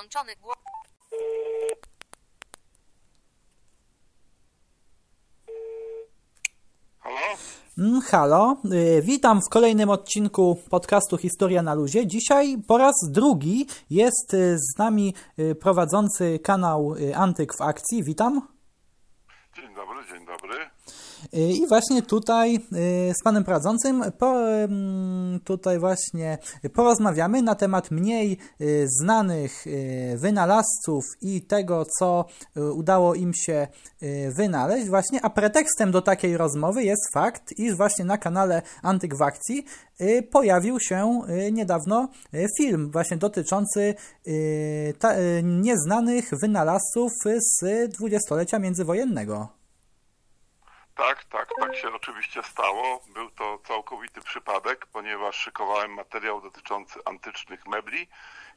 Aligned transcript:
Włączony 0.00 0.36
głos. 0.36 0.56
Halo? 6.98 7.36
Mm, 7.78 8.00
Halo, 8.00 8.56
y, 8.64 9.02
witam 9.02 9.40
w 9.40 9.48
kolejnym 9.48 9.90
odcinku 9.90 10.62
podcastu 10.70 11.16
Historia 11.16 11.62
na 11.62 11.74
Luzie. 11.74 12.06
Dzisiaj 12.06 12.56
po 12.68 12.78
raz 12.78 12.94
drugi 13.10 13.66
jest 13.90 14.34
y, 14.34 14.58
z 14.58 14.78
nami 14.78 15.14
y, 15.38 15.54
prowadzący 15.54 16.38
kanał 16.38 16.94
Antyk 17.14 17.56
w 17.56 17.60
Akcji. 17.60 18.04
Witam. 18.04 18.48
Dzień 19.56 19.74
dobry, 19.74 20.04
dzień 20.12 20.26
dobry. 20.26 20.70
Y, 21.34 21.38
I 21.52 21.66
właśnie 21.66 22.02
tutaj 22.02 22.54
y, 22.56 22.60
z 23.14 23.22
panem 23.24 23.44
prowadzącym 23.44 24.04
po, 24.18 24.34
tutaj 25.44 25.78
właśnie 25.78 26.38
porozmawiamy 26.74 27.42
na 27.42 27.54
temat 27.54 27.90
mniej 27.90 28.38
y, 28.60 28.86
znanych 29.00 29.64
wynalazców 30.16 31.04
i 31.20 31.42
tego, 31.42 31.86
co 31.98 32.24
udało 32.74 33.14
im 33.14 33.34
się 33.34 33.68
wynaleźć 34.30 34.88
właśnie, 34.88 35.22
a 35.22 35.30
pretekstem 35.30 35.90
do 35.90 36.02
takiej 36.02 36.36
rozmowy 36.36 36.84
jest 36.84 37.12
fakt, 37.12 37.58
iż 37.58 37.76
właśnie 37.76 38.04
na 38.04 38.18
kanale 38.18 38.62
Antyk 38.82 39.16
w 39.16 39.22
Akcji 39.22 39.64
y, 40.00 40.22
pojawił 40.22 40.80
się 40.80 41.22
niedawno 41.52 42.08
film 42.58 42.90
właśnie 42.90 43.16
dotyczący 43.16 43.94
nieznanych 45.42 46.30
wynalazców 46.40 47.12
z 47.38 47.88
dwudziestolecia 47.92 48.58
międzywojennego. 48.58 49.59
Tak, 50.96 51.24
tak, 51.24 51.48
tak 51.60 51.76
się 51.76 51.94
oczywiście 51.94 52.42
stało. 52.42 53.00
Był 53.14 53.30
to 53.30 53.58
całkowity 53.58 54.20
przypadek, 54.20 54.86
ponieważ 54.86 55.36
szykowałem 55.36 55.94
materiał 55.94 56.40
dotyczący 56.40 57.00
antycznych 57.04 57.66
mebli 57.66 58.08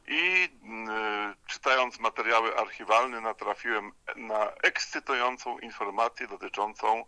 i 0.08 0.48
mm, 0.62 1.34
czytając 1.46 2.00
materiały 2.00 2.56
archiwalne 2.56 3.20
natrafiłem 3.20 3.92
na 4.16 4.50
ekscytującą 4.50 5.58
informację 5.58 6.28
dotyczącą 6.28 7.04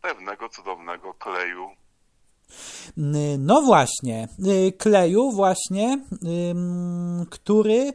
pewnego 0.00 0.48
cudownego 0.48 1.14
kleju. 1.14 1.76
No 3.38 3.62
właśnie, 3.62 4.28
y, 4.46 4.72
kleju 4.72 5.30
właśnie, 5.30 5.98
który, 7.30 7.92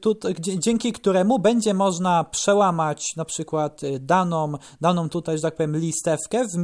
tu, 0.00 0.18
dzięki 0.40 0.92
któremu 0.92 1.38
będzie 1.38 1.74
można 1.74 2.24
przełamać 2.24 3.16
na 3.16 3.24
przykład 3.24 3.82
y, 3.82 3.98
daną, 4.00 4.52
daną 4.80 5.08
tutaj, 5.08 5.36
że 5.36 5.42
tak 5.42 5.56
powiem, 5.56 5.76
listewkę 5.76 6.44
w, 6.44 6.56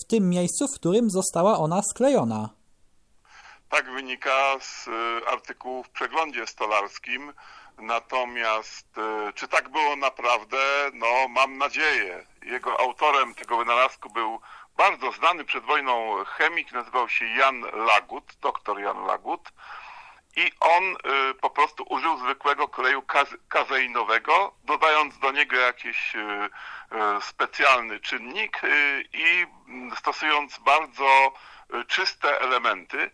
w 0.00 0.04
tym 0.04 0.28
miejscu, 0.28 0.66
w 0.68 0.74
którym 0.74 1.10
została 1.10 1.58
ona 1.58 1.82
sklejona. 1.82 2.50
Tak 3.68 3.92
wynika 3.92 4.56
z 4.60 4.88
y, 4.88 4.90
artykułu 5.32 5.82
w 5.84 5.90
przeglądzie 5.90 6.46
stolarskim. 6.46 7.32
Natomiast 7.78 8.86
czy 9.34 9.48
tak 9.48 9.68
było 9.68 9.96
naprawdę? 9.96 10.56
No, 10.94 11.28
mam 11.28 11.58
nadzieję. 11.58 12.26
Jego 12.42 12.80
autorem 12.80 13.34
tego 13.34 13.56
wynalazku 13.56 14.10
był 14.10 14.38
bardzo 14.76 15.12
znany 15.12 15.44
przed 15.44 15.64
wojną 15.64 16.24
chemik, 16.24 16.72
nazywał 16.72 17.08
się 17.08 17.24
Jan 17.24 17.60
Lagut, 17.60 18.34
doktor 18.40 18.80
Jan 18.80 19.06
Lagut. 19.06 19.52
I 20.36 20.52
on 20.60 20.84
y, 20.84 21.34
po 21.34 21.50
prostu 21.50 21.84
użył 21.88 22.18
zwykłego 22.18 22.68
kleju 22.68 23.02
kaz- 23.02 23.36
kazeinowego, 23.48 24.54
dodając 24.64 25.18
do 25.18 25.32
niego 25.32 25.56
jakiś 25.56 26.14
y, 26.14 26.18
y, 26.18 27.22
specjalny 27.22 28.00
czynnik 28.00 28.60
i 29.12 29.46
stosując 29.96 30.58
bardzo 30.58 31.32
czyste 31.86 32.40
elementy. 32.40 33.10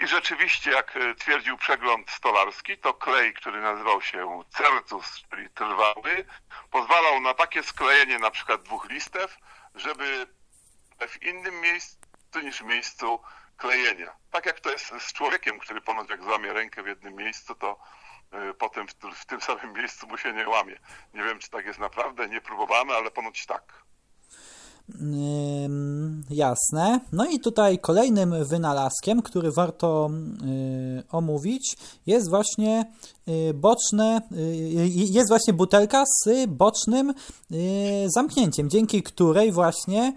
I 0.00 0.06
rzeczywiście, 0.06 0.70
jak 0.70 0.98
twierdził 1.18 1.56
przegląd 1.56 2.10
stolarski, 2.10 2.78
to 2.78 2.94
klej, 2.94 3.34
który 3.34 3.60
nazywał 3.60 4.02
się 4.02 4.42
cercus, 4.50 5.22
czyli 5.30 5.50
trwały, 5.50 6.26
pozwalał 6.70 7.20
na 7.20 7.34
takie 7.34 7.62
sklejenie 7.62 8.18
na 8.18 8.30
przykład 8.30 8.62
dwóch 8.62 8.88
listew, 8.90 9.36
żeby 9.74 10.26
w 11.08 11.22
innym 11.22 11.60
miejscu 11.60 11.98
niż 12.42 12.60
miejscu 12.60 13.20
klejenia. 13.56 14.16
Tak 14.30 14.46
jak 14.46 14.60
to 14.60 14.70
jest 14.70 14.92
z 14.98 15.12
człowiekiem, 15.12 15.58
który 15.58 15.80
ponoć 15.80 16.10
jak 16.10 16.22
złamie 16.22 16.52
rękę 16.52 16.82
w 16.82 16.86
jednym 16.86 17.14
miejscu, 17.14 17.54
to 17.54 17.78
e, 18.32 18.54
potem 18.54 18.88
w, 18.88 18.94
w 19.14 19.26
tym 19.26 19.40
samym 19.40 19.72
miejscu 19.78 20.06
mu 20.06 20.18
się 20.18 20.32
nie 20.32 20.48
łamie. 20.48 20.78
Nie 21.14 21.22
wiem, 21.22 21.38
czy 21.38 21.50
tak 21.50 21.66
jest 21.66 21.78
naprawdę, 21.78 22.28
nie 22.28 22.40
próbowano, 22.40 22.94
ale 22.94 23.10
ponoć 23.10 23.46
tak. 23.46 23.83
Jasne. 26.30 27.00
No 27.12 27.26
i 27.26 27.40
tutaj 27.40 27.78
kolejnym 27.78 28.44
wynalazkiem, 28.44 29.22
który 29.22 29.52
warto 29.52 30.10
y, 30.10 31.02
omówić, 31.12 31.76
jest 32.06 32.30
właśnie 32.30 32.84
y, 33.28 33.54
boczne, 33.54 34.20
y, 34.32 34.88
jest 34.88 35.28
właśnie 35.28 35.52
butelka 35.52 36.04
z 36.06 36.46
bocznym 36.46 37.14
zamknięciem, 38.06 38.70
dzięki 38.70 39.02
której 39.02 39.52
właśnie 39.52 40.12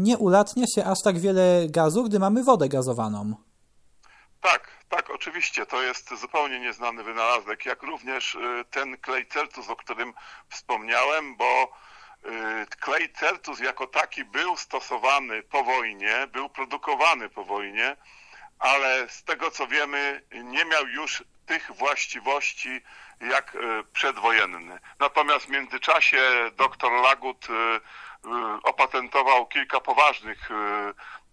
nie 0.00 0.18
ulatnia 0.18 0.64
się 0.74 0.84
aż 0.84 0.98
tak 1.04 1.18
wiele 1.18 1.66
gazu, 1.68 2.04
gdy 2.04 2.18
mamy 2.18 2.44
wodę 2.44 2.68
gazowaną. 2.68 3.34
Tak, 4.40 4.70
tak, 4.88 5.10
oczywiście. 5.10 5.66
To 5.66 5.82
jest 5.82 6.20
zupełnie 6.20 6.60
nieznany 6.60 7.04
wynalazek, 7.04 7.66
jak 7.66 7.82
również 7.82 8.36
ten 8.70 8.96
klej 8.96 9.26
Certus, 9.26 9.68
o 9.68 9.76
którym 9.76 10.12
wspomniałem, 10.48 11.36
bo 11.36 11.72
klej 12.80 13.12
Certus 13.12 13.60
jako 13.60 13.86
taki 13.86 14.24
był 14.24 14.56
stosowany 14.56 15.42
po 15.42 15.64
wojnie, 15.64 16.26
był 16.32 16.48
produkowany 16.48 17.28
po 17.28 17.44
wojnie, 17.44 17.96
ale 18.58 19.08
z 19.08 19.24
tego 19.24 19.50
co 19.50 19.66
wiemy, 19.66 20.22
nie 20.32 20.64
miał 20.64 20.86
już 20.86 21.24
tych 21.46 21.72
właściwości 21.72 22.80
jak 23.20 23.54
y, 23.54 23.58
przedwojenny. 23.92 24.78
Natomiast 24.98 25.46
w 25.46 25.48
międzyczasie 25.48 26.20
dr 26.56 26.92
Lagut 26.92 27.50
y, 27.50 27.52
y, 27.52 27.80
opatentował 28.62 29.46
kilka 29.46 29.80
poważnych 29.80 30.50
y, 30.50 30.54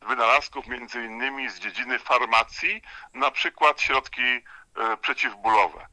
wynalazków, 0.07 0.67
między 0.67 1.05
innymi 1.05 1.49
z 1.49 1.59
dziedziny 1.59 1.99
farmacji, 1.99 2.81
na 3.13 3.31
przykład 3.31 3.81
środki 3.81 4.21
y, 4.21 4.41
przeciwbólowe. 5.01 5.87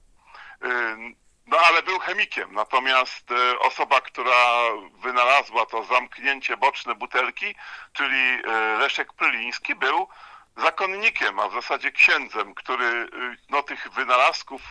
No 1.47 1.59
ale 1.59 1.83
był 1.83 1.99
chemikiem, 1.99 2.55
natomiast 2.55 3.31
y, 3.31 3.59
osoba, 3.59 4.01
która 4.01 4.47
wynalazła 4.95 5.67
to 5.67 5.85
zamknięcie 5.85 6.57
boczne 6.57 6.95
butelki, 6.95 7.55
czyli 7.93 8.17
y, 8.17 8.79
Leszek 8.79 9.13
Pryliński, 9.13 9.75
był 9.75 10.09
zakonnikiem, 10.57 11.41
a 11.41 11.49
w 11.49 11.53
zasadzie 11.53 11.93
księdzem, 11.93 12.55
który 12.55 12.85
y, 12.85 13.09
no, 13.51 13.63
tych 13.63 13.89
wynalazków 13.91 14.63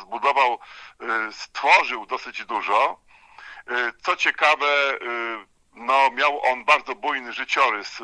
zbudował, 0.00 0.58
stworzył 1.30 2.06
dosyć 2.06 2.44
dużo. 2.44 3.00
Co 4.02 4.16
ciekawe, 4.16 4.98
no, 5.74 6.10
miał 6.10 6.42
on 6.46 6.64
bardzo 6.64 6.94
bujny 6.94 7.32
życiorys, 7.32 7.98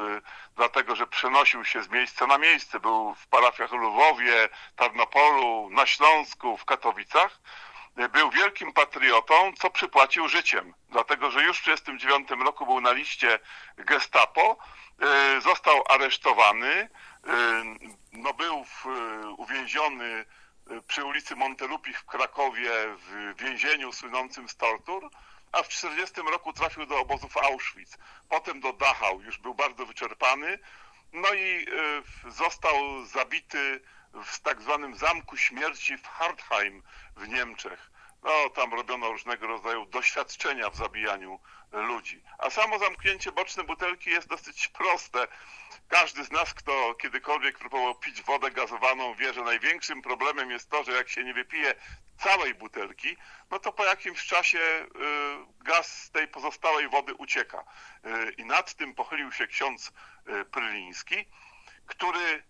dlatego 0.56 0.96
że 0.96 1.06
przenosił 1.06 1.64
się 1.64 1.82
z 1.82 1.88
miejsca 1.88 2.26
na 2.26 2.38
miejsce. 2.38 2.80
Był 2.80 3.14
w 3.14 3.26
parafiach 3.26 3.72
Lwowie, 3.72 4.48
Tarnopolu, 4.76 5.70
na 5.70 5.86
Śląsku, 5.86 6.56
w 6.56 6.64
Katowicach. 6.64 7.40
Był 7.96 8.30
wielkim 8.30 8.72
patriotą, 8.72 9.52
co 9.58 9.70
przypłacił 9.70 10.28
życiem, 10.28 10.74
dlatego 10.88 11.30
że 11.30 11.42
już 11.42 11.58
w 11.58 11.64
1939 11.64 12.44
roku 12.44 12.66
był 12.66 12.80
na 12.80 12.92
liście 12.92 13.38
Gestapo, 13.76 14.56
y, 15.36 15.40
został 15.40 15.84
aresztowany, 15.88 16.68
y, 16.68 16.88
no, 18.12 18.34
był 18.34 18.64
w, 18.64 18.86
y, 18.86 19.28
uwięziony 19.28 20.24
przy 20.88 21.04
ulicy 21.04 21.36
Montelupich 21.36 22.00
w 22.00 22.04
Krakowie 22.04 22.70
w 22.96 23.34
więzieniu 23.38 23.92
słynącym 23.92 24.48
z 24.48 24.56
tortur, 24.56 25.10
a 25.52 25.62
w 25.62 25.68
1940 25.68 26.32
roku 26.32 26.52
trafił 26.52 26.86
do 26.86 27.00
obozów 27.00 27.36
Auschwitz, 27.36 27.98
potem 28.28 28.60
do 28.60 28.72
Dachau, 28.72 29.20
już 29.20 29.38
był 29.38 29.54
bardzo 29.54 29.86
wyczerpany, 29.86 30.58
no 31.12 31.34
i 31.34 31.66
został 32.28 33.04
zabity 33.04 33.80
w 34.24 34.40
tak 34.40 34.62
zwanym 34.62 34.96
Zamku 34.96 35.36
Śmierci 35.36 35.98
w 35.98 36.06
Hartheim 36.06 36.82
w 37.16 37.28
Niemczech. 37.28 37.90
No, 38.22 38.50
tam 38.50 38.74
robiono 38.74 39.12
różnego 39.12 39.46
rodzaju 39.46 39.86
doświadczenia 39.86 40.70
w 40.70 40.76
zabijaniu 40.76 41.40
ludzi. 41.72 42.22
A 42.38 42.50
samo 42.50 42.78
zamknięcie 42.78 43.32
boczne 43.32 43.64
butelki 43.64 44.10
jest 44.10 44.28
dosyć 44.28 44.68
proste. 44.68 45.28
Każdy 45.88 46.24
z 46.24 46.30
nas, 46.30 46.54
kto 46.54 46.94
kiedykolwiek 46.94 47.58
próbował 47.58 47.94
pić 47.94 48.22
wodę 48.22 48.50
gazowaną, 48.50 49.14
wie, 49.14 49.32
że 49.32 49.42
największym 49.42 50.02
problemem 50.02 50.50
jest 50.50 50.70
to, 50.70 50.84
że 50.84 50.92
jak 50.92 51.08
się 51.08 51.24
nie 51.24 51.34
wypije 51.34 51.74
całej 52.18 52.54
butelki, 52.54 53.16
no 53.50 53.58
to 53.58 53.72
po 53.72 53.84
jakimś 53.84 54.26
czasie 54.26 54.58
y, 54.58 54.86
gaz 55.64 56.02
z 56.02 56.10
tej 56.10 56.28
pozostałej 56.28 56.88
wody 56.88 57.14
ucieka. 57.14 57.64
Y, 58.06 58.32
I 58.38 58.44
nad 58.44 58.74
tym 58.74 58.94
pochylił 58.94 59.32
się 59.32 59.46
ksiądz 59.46 59.92
y, 60.28 60.44
Pryliński, 60.44 61.24
który 61.86 62.42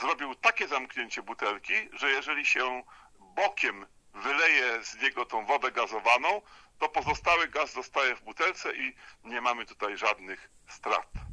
zrobił 0.00 0.34
takie 0.34 0.68
zamknięcie 0.68 1.22
butelki, 1.22 1.74
że 1.92 2.10
jeżeli 2.10 2.46
się 2.46 2.82
bokiem 3.18 3.86
wyleje 4.14 4.84
z 4.84 5.02
niego 5.02 5.26
tą 5.26 5.46
wodę 5.46 5.72
gazowaną, 5.72 6.42
to 6.78 6.88
pozostały 6.88 7.48
gaz 7.48 7.72
zostaje 7.72 8.16
w 8.16 8.22
butelce 8.22 8.76
i 8.76 8.94
nie 9.24 9.40
mamy 9.40 9.66
tutaj 9.66 9.96
żadnych 9.96 10.50
strat. 10.68 11.29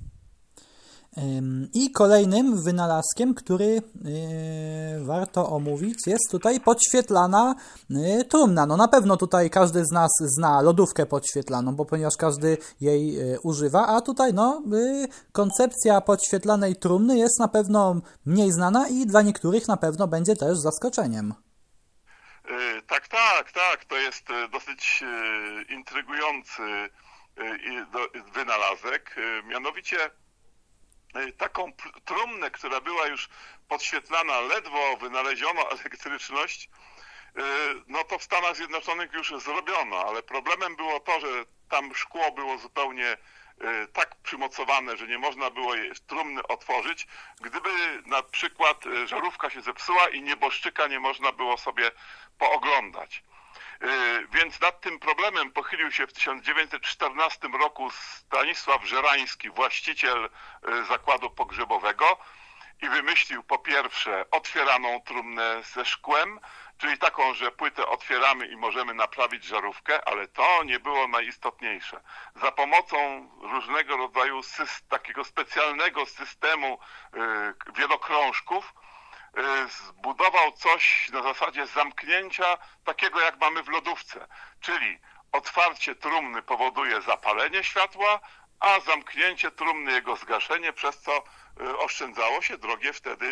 I 1.74 1.92
kolejnym 1.92 2.64
wynalazkiem, 2.64 3.34
który 3.34 3.66
y, 3.66 3.82
warto 5.06 5.50
omówić, 5.50 6.08
jest 6.08 6.32
tutaj 6.32 6.60
podświetlana 6.60 7.56
y, 7.92 8.24
trumna. 8.26 8.66
No 8.66 8.78
na 8.78 8.88
pewno 8.88 9.18
tutaj 9.18 9.50
każdy 9.50 9.86
z 9.86 9.92
nas 9.92 10.12
zna 10.20 10.62
lodówkę 10.62 11.06
podświetlaną, 11.06 11.76
bo 11.76 11.86
ponieważ 11.86 12.18
każdy 12.18 12.58
jej 12.82 13.20
y, 13.34 13.40
używa, 13.44 13.88
a 13.88 14.02
tutaj 14.02 14.34
no 14.34 14.64
koncepcja 15.32 16.02
podświetlanej 16.02 16.76
trumny 16.76 17.18
jest 17.18 17.40
na 17.40 17.48
pewno 17.48 18.02
mniej 18.26 18.52
znana 18.52 18.88
i 18.88 19.06
dla 19.06 19.22
niektórych 19.22 19.68
na 19.68 19.78
pewno 19.78 20.08
będzie 20.08 20.36
też 20.36 20.58
zaskoczeniem. 20.58 21.34
Tak, 22.88 23.08
tak, 23.08 23.52
tak. 23.52 23.86
To 23.86 23.98
jest 23.98 24.26
dosyć 24.52 25.04
intrygujący 25.70 26.62
wynalazek. 28.34 29.16
Mianowicie 29.48 29.98
E, 29.98 30.27
taką 31.38 31.72
trumnę, 32.06 32.52
która 32.52 32.82
była 32.82 33.08
już 33.08 33.30
podświetlana, 33.68 34.40
ledwo 34.40 34.98
wynaleziono 34.98 35.72
elektryczność, 35.72 36.70
e, 37.38 37.42
no 37.88 38.04
to 38.04 38.20
w 38.20 38.24
Stanach 38.24 38.56
Zjednoczonych 38.56 39.14
już 39.14 39.34
zrobiono, 39.44 39.98
ale 39.98 40.24
problemem 40.24 40.76
było 40.76 41.00
to, 41.00 41.20
że 41.20 41.28
tam 41.70 41.96
szkło 41.96 42.32
było 42.32 42.58
zupełnie 42.58 43.08
e, 43.08 43.18
tak 43.88 44.16
przymocowane, 44.16 44.98
że 44.98 45.08
nie 45.08 45.18
można 45.18 45.50
było 45.50 45.76
jej 45.76 45.92
trumny 46.08 46.48
otworzyć. 46.48 47.08
Gdyby 47.42 47.70
na 48.06 48.24
przykład 48.24 48.84
żarówka 49.06 49.50
się 49.50 49.62
zepsuła 49.62 50.10
i 50.10 50.22
nieboszczyka 50.22 50.88
nie 50.88 51.00
można 51.00 51.32
było 51.32 51.58
sobie 51.58 51.92
pooglądać. 52.38 53.24
E, 53.82 53.88
więc 54.34 54.62
nad 54.62 54.82
tym 54.82 55.00
problemem 55.00 55.52
pochylił 55.52 55.92
się 55.92 56.08
w 56.08 56.14
1914 56.14 57.48
roku 57.48 57.92
Stanisław 57.92 58.86
Żerański, 58.86 59.50
właściciel 59.50 60.26
e, 60.26 60.84
zakładu 60.84 61.30
pogrzebowego 61.30 62.18
i 62.82 62.90
wymyślił 62.90 63.44
po 63.44 63.58
pierwsze 63.60 64.26
otwieraną 64.32 65.02
trumnę 65.02 65.64
ze 65.64 65.86
szkłem, 65.86 66.40
czyli 66.78 66.98
taką, 66.98 67.34
że 67.34 67.52
płytę 67.52 67.88
otwieramy 67.88 68.48
i 68.48 68.56
możemy 68.56 68.94
naprawić 68.94 69.44
żarówkę, 69.44 70.08
ale 70.08 70.28
to 70.28 70.64
nie 70.64 70.80
było 70.80 71.08
najistotniejsze. 71.08 72.02
Za 72.36 72.52
pomocą 72.52 73.30
różnego 73.42 73.98
rodzaju 73.98 74.42
takiego 74.90 75.24
specjalnego 75.24 76.06
systemu 76.06 76.80
e, 77.14 77.54
wielokrążków 77.76 78.74
Y, 78.74 78.97
zbudował 79.70 80.52
coś 80.52 81.10
na 81.10 81.24
zasadzie 81.24 81.68
zamknięcia 81.68 82.58
takiego 82.84 83.22
jak 83.22 83.40
mamy 83.40 83.64
w 83.64 83.68
lodówce, 83.68 84.28
czyli 84.62 85.00
otwarcie 85.32 85.96
trumny 85.96 86.42
powoduje 86.42 87.02
zapalenie 87.02 87.64
światła, 87.64 88.20
a 88.60 88.80
zamknięcie 88.80 89.52
trumny 89.52 89.92
jego 89.92 90.16
zgaszenie, 90.16 90.74
przez 90.74 91.02
co 91.02 91.24
y, 91.62 91.78
oszczędzało 91.78 92.42
się 92.42 92.58
drogie 92.58 92.94
wtedy 92.94 93.26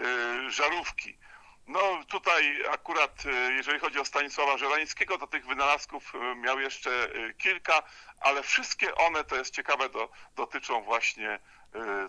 y, 0.00 0.50
żarówki. 0.50 1.18
No 1.66 2.04
tutaj 2.08 2.64
akurat, 2.70 3.24
jeżeli 3.56 3.78
chodzi 3.78 3.98
o 3.98 4.04
Stanisława 4.04 4.58
Żelańskiego, 4.58 5.18
to 5.18 5.26
tych 5.26 5.46
wynalazków 5.46 6.12
miał 6.36 6.60
jeszcze 6.60 6.90
kilka, 7.38 7.82
ale 8.20 8.42
wszystkie 8.42 8.94
one, 8.94 9.24
to 9.24 9.36
jest 9.36 9.54
ciekawe, 9.54 9.88
do, 9.88 10.08
dotyczą 10.36 10.82
właśnie 10.82 11.38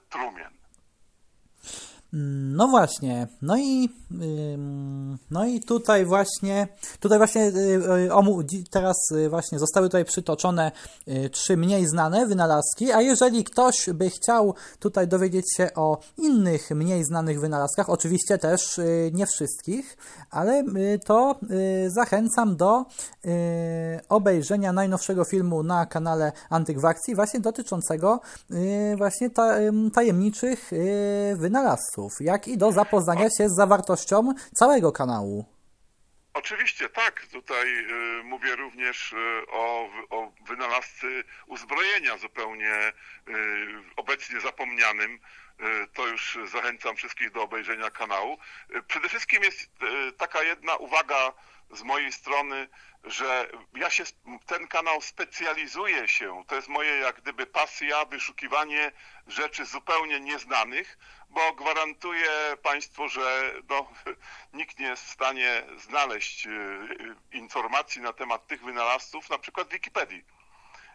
trumien. 0.09 0.42
No 2.55 2.67
właśnie, 2.67 3.27
no 3.41 3.57
i, 3.57 3.89
no 5.31 5.45
i 5.45 5.59
tutaj 5.59 6.05
właśnie, 6.05 6.67
tutaj 6.99 7.17
właśnie 7.17 7.41
y, 7.41 7.51
y, 8.53 8.63
teraz 8.71 8.95
y, 9.11 9.29
właśnie 9.29 9.59
zostały 9.59 9.87
tutaj 9.87 10.05
przytoczone 10.05 10.71
trzy 11.31 11.57
mniej 11.57 11.87
znane 11.87 12.25
wynalazki, 12.25 12.91
a 12.91 13.01
jeżeli 13.01 13.43
ktoś 13.43 13.89
by 13.93 14.09
chciał 14.09 14.53
tutaj 14.79 15.07
dowiedzieć 15.07 15.45
się 15.57 15.69
o 15.75 15.97
innych 16.17 16.71
mniej 16.71 17.03
znanych 17.03 17.39
wynalazkach, 17.39 17.89
oczywiście 17.89 18.37
też 18.37 18.79
nie 19.13 19.25
wszystkich, 19.25 19.97
ale 20.31 20.63
to 21.05 21.35
zachęcam 21.87 22.55
do 22.55 22.85
obejrzenia 24.09 24.73
najnowszego 24.73 25.25
filmu 25.25 25.63
na 25.63 25.85
kanale 25.85 26.31
Antygwakcji 26.49 27.15
właśnie 27.15 27.39
dotyczącego 27.39 28.19
właśnie 28.97 29.29
tajemniczych 29.93 30.71
wynalazców. 31.35 32.11
Jak 32.21 32.42
i 32.47 32.57
do 32.57 32.71
zapoznania 32.71 33.29
się 33.37 33.49
z 33.49 33.55
zawartością 33.55 34.33
całego 34.53 34.91
kanału. 34.91 35.45
Oczywiście 36.33 36.89
tak, 36.89 37.25
tutaj 37.31 37.67
y, 37.67 38.23
mówię 38.23 38.55
również 38.55 39.13
y, 39.13 39.15
o, 39.51 39.89
o 40.09 40.31
wynalazcy 40.47 41.23
uzbrojenia 41.47 42.17
zupełnie 42.17 42.91
y, 43.27 43.33
obecnie 43.95 44.41
zapomnianym. 44.41 45.19
Y, 45.63 45.87
to 45.93 46.07
już 46.07 46.37
zachęcam 46.45 46.95
wszystkich 46.95 47.31
do 47.31 47.41
obejrzenia 47.43 47.91
kanału. 47.91 48.37
Y, 48.75 48.83
przede 48.83 49.09
wszystkim 49.09 49.43
jest 49.43 49.61
y, 49.61 50.11
taka 50.11 50.43
jedna 50.43 50.75
uwaga 50.75 51.33
z 51.71 51.81
mojej 51.81 52.11
strony, 52.11 52.67
że 53.03 53.47
ja 53.75 53.89
się, 53.89 54.03
ten 54.45 54.67
kanał 54.67 55.01
specjalizuje 55.01 56.07
się, 56.07 56.43
to 56.47 56.55
jest 56.55 56.67
moje 56.67 56.97
jak 56.97 57.21
gdyby 57.21 57.45
pasja, 57.45 58.05
wyszukiwanie 58.05 58.91
rzeczy 59.27 59.65
zupełnie 59.65 60.19
nieznanych, 60.19 60.97
bo 61.29 61.53
gwarantuję 61.53 62.29
Państwu, 62.63 63.09
że 63.09 63.53
no, 63.69 63.87
nikt 64.59 64.79
nie 64.79 64.87
jest 64.87 65.05
w 65.05 65.11
stanie 65.11 65.63
znaleźć 65.77 66.47
informacji 67.31 68.01
na 68.01 68.13
temat 68.13 68.47
tych 68.47 68.63
wynalazców, 68.63 69.29
na 69.29 69.37
przykład 69.37 69.67
w 69.67 69.71
Wikipedii. 69.71 70.23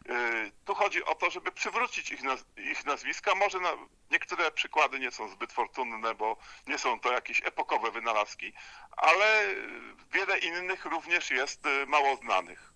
Y, 0.07 0.53
tu 0.65 0.75
chodzi 0.75 1.05
o 1.05 1.15
to, 1.15 1.31
żeby 1.31 1.53
przywrócić 1.53 2.11
ich, 2.11 2.23
naz 2.23 2.45
ich 2.57 2.87
nazwiska. 2.87 3.35
Może 3.35 3.61
na, 3.61 3.71
niektóre 4.11 4.51
przykłady 4.51 4.99
nie 4.99 5.11
są 5.11 5.29
zbyt 5.29 5.53
fortunne, 5.53 6.15
bo 6.15 6.37
nie 6.67 6.79
są 6.79 7.01
to 7.01 7.13
jakieś 7.13 7.43
epokowe 7.47 7.91
wynalazki, 7.91 8.53
ale 8.97 9.55
wiele 10.13 10.39
innych 10.39 10.85
również 10.85 11.31
jest 11.31 11.67
y, 11.67 11.87
mało 11.87 12.17
znanych. 12.17 12.73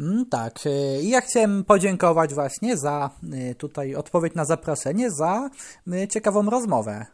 Mm, 0.00 0.26
tak, 0.30 0.66
y, 0.66 1.00
ja 1.02 1.20
chciałem 1.20 1.64
podziękować 1.64 2.34
właśnie 2.34 2.76
za 2.76 3.10
tutaj 3.58 3.94
odpowiedź 3.94 4.34
na 4.34 4.44
zaproszenie, 4.44 5.10
za 5.10 5.50
ciekawą 6.10 6.50
rozmowę. 6.50 7.06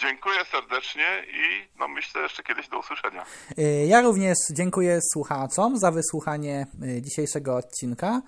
Dziękuję 0.00 0.44
serdecznie 0.44 1.24
i 1.28 1.68
no 1.78 1.88
myślę 1.88 2.22
jeszcze 2.22 2.42
kiedyś 2.42 2.68
do 2.68 2.78
usłyszenia. 2.78 3.24
Y, 3.58 3.86
ja 3.86 4.00
również 4.00 4.36
dziękuję 4.52 4.98
słuchaczom 5.12 5.78
za 5.78 5.90
wysłuchanie 5.90 6.66
y, 6.82 7.02
dzisiejszego 7.02 7.56
odcinka. 7.56 8.22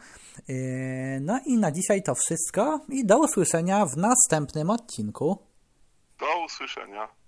Y, 0.51 1.19
no 1.21 1.41
i 1.47 1.59
na 1.59 1.73
dzisiaj 1.73 2.03
to 2.03 2.15
wszystko 2.15 2.81
i 2.89 3.07
do 3.07 3.19
usłyszenia 3.19 3.87
w 3.87 3.97
następnym 3.97 4.71
odcinku. 4.71 5.39
Do 6.19 6.45
usłyszenia. 6.45 7.22